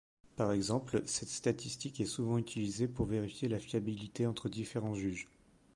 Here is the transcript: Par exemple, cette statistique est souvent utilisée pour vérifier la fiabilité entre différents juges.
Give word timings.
Par 0.35 0.51
exemple, 0.51 1.03
cette 1.05 1.29
statistique 1.29 2.01
est 2.01 2.05
souvent 2.05 2.39
utilisée 2.39 2.87
pour 2.87 3.05
vérifier 3.05 3.47
la 3.47 3.59
fiabilité 3.59 4.25
entre 4.25 4.49
différents 4.49 4.95
juges. 4.95 5.27